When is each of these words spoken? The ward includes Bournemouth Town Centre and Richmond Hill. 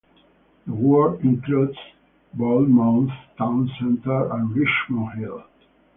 The 0.65 0.73
ward 0.73 1.21
includes 1.23 1.77
Bournemouth 2.33 3.11
Town 3.37 3.69
Centre 3.79 4.31
and 4.33 4.49
Richmond 4.49 5.19
Hill. 5.19 5.43